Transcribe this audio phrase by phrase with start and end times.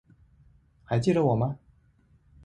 [0.83, 1.59] 还记得我吗？